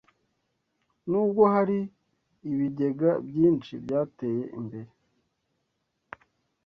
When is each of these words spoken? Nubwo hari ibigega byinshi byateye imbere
Nubwo 1.09 1.41
hari 1.53 1.79
ibigega 2.51 3.09
byinshi 3.27 3.73
byateye 3.83 4.43
imbere 4.59 4.91